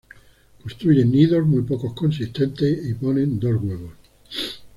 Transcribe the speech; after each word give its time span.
Construyen 0.63 1.11
nidos 1.11 1.45
muy 1.45 1.61
poco 1.61 1.93
consistentes 1.93 2.87
y 2.89 2.95
ponen 2.95 3.39
dos 3.39 3.61
huevos. 3.61 3.93